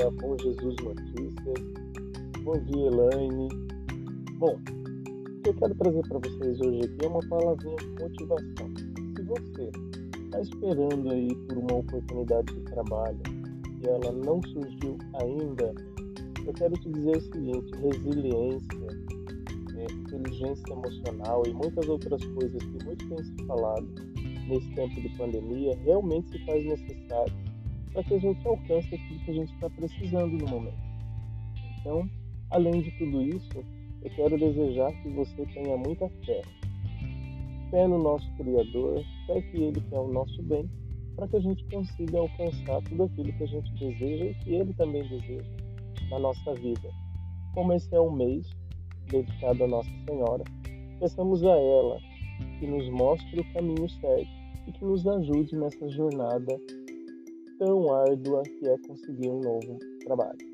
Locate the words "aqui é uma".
6.84-7.20